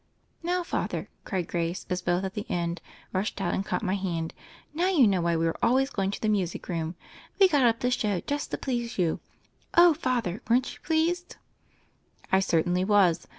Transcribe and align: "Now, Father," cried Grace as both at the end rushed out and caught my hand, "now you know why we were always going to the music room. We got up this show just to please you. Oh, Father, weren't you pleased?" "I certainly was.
"Now, 0.41 0.63
Father," 0.63 1.09
cried 1.25 1.47
Grace 1.47 1.85
as 1.87 2.01
both 2.01 2.23
at 2.23 2.33
the 2.33 2.49
end 2.49 2.81
rushed 3.13 3.39
out 3.39 3.53
and 3.53 3.63
caught 3.63 3.83
my 3.83 3.93
hand, 3.93 4.33
"now 4.73 4.87
you 4.87 5.05
know 5.07 5.21
why 5.21 5.35
we 5.35 5.45
were 5.45 5.63
always 5.63 5.91
going 5.91 6.09
to 6.09 6.19
the 6.21 6.27
music 6.27 6.67
room. 6.67 6.95
We 7.39 7.47
got 7.47 7.65
up 7.67 7.81
this 7.81 7.93
show 7.93 8.19
just 8.21 8.49
to 8.49 8.57
please 8.57 8.97
you. 8.97 9.19
Oh, 9.77 9.93
Father, 9.93 10.41
weren't 10.49 10.73
you 10.73 10.79
pleased?" 10.81 11.35
"I 12.31 12.39
certainly 12.39 12.83
was. 12.83 13.27